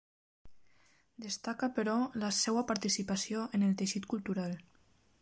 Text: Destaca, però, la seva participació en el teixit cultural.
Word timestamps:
Destaca, 1.25 1.69
però, 1.77 1.99
la 2.25 2.33
seva 2.39 2.65
participació 2.73 3.47
en 3.59 3.71
el 3.71 3.81
teixit 3.83 4.13
cultural. 4.17 4.61